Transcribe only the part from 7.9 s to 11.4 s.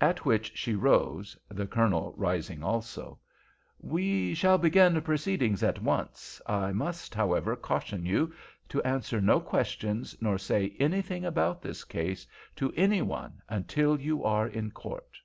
you to answer no questions nor say anything